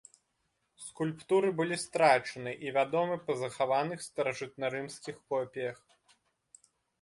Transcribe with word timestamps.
Скульптуры 0.83 1.49
былі 1.59 1.75
страчаны 1.83 2.51
і 2.67 2.73
вядомы 2.77 3.19
па 3.27 3.33
захаваных 3.43 3.99
старажытнарымскіх 4.09 5.15
копіях. 5.35 5.77